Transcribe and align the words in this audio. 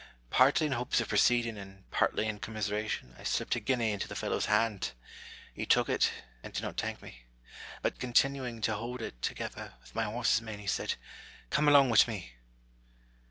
Partly 0.31 0.65
in 0.65 0.71
hopes 0.71 0.99
of 0.99 1.09
proceeding, 1.09 1.59
and 1.59 1.87
partly 1.91 2.25
in 2.25 2.39
commiser 2.39 2.73
ation, 2.73 3.13
I 3.19 3.23
slipped 3.23 3.55
a 3.55 3.59
guinea 3.59 3.91
into 3.91 4.07
the 4.07 4.15
fellow's 4.15 4.47
hand. 4.47 4.93
He 5.53 5.67
took 5.67 5.89
it, 5.89 6.11
and 6.41 6.51
did 6.51 6.63
not 6.63 6.81
thank 6.81 7.03
me; 7.03 7.25
but 7.83 7.99
continuing 7.99 8.61
to 8.61 8.73
hold 8.73 9.03
it, 9.03 9.21
together 9.21 9.75
with 9.79 9.93
my 9.93 10.05
horse's 10.05 10.41
mane, 10.41 10.57
he 10.57 10.65
said," 10.65 10.95
Come 11.51 11.67
along 11.67 11.91
with 11.91 12.07
me." 12.07 12.33